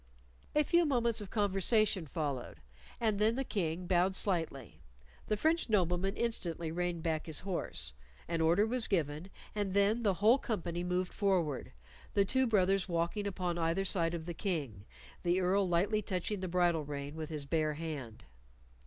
[0.55, 2.59] A few moments of conversation followed,
[2.99, 4.81] and then the King bowed slightly.
[5.27, 7.93] The French nobleman instantly reined back his horse,
[8.27, 11.71] an order was given, and then the whole company moved forward,
[12.15, 14.85] the two brothers walking upon either side of the King,
[15.21, 18.23] the Earl lightly touching the bridle rein with his bare hand.